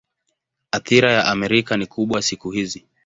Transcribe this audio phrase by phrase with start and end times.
[0.71, 2.85] Athira ya Amerika ni kubwa siku hizi.